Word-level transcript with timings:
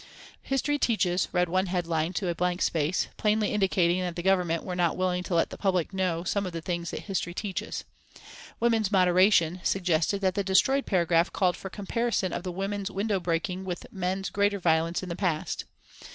"History 0.41 0.79
Teaches" 0.79 1.27
read 1.31 1.47
one 1.47 1.67
headline 1.67 2.13
to 2.13 2.27
a 2.27 2.33
blank 2.33 2.63
space, 2.63 3.07
plainly 3.17 3.53
indicating 3.53 4.01
that 4.01 4.15
the 4.15 4.23
Government 4.23 4.63
were 4.63 4.75
not 4.75 4.97
willing 4.97 5.21
to 5.21 5.35
let 5.35 5.51
the 5.51 5.59
public 5.59 5.93
know 5.93 6.23
some 6.23 6.43
of 6.47 6.53
the 6.53 6.59
things 6.59 6.89
that 6.89 7.01
history 7.01 7.35
teaches. 7.35 7.83
"Women's 8.59 8.91
Moderation" 8.91 9.61
suggested 9.63 10.19
that 10.21 10.33
the 10.33 10.43
destroyed 10.43 10.87
paragraph 10.87 11.31
called 11.31 11.55
for 11.55 11.69
comparison 11.69 12.33
of 12.33 12.41
the 12.41 12.51
women's 12.51 12.89
window 12.89 13.19
breaking 13.19 13.63
with 13.63 13.93
men's 13.93 14.31
greater 14.31 14.57
violence 14.57 15.03
in 15.03 15.09
the 15.09 15.15
past. 15.15 15.65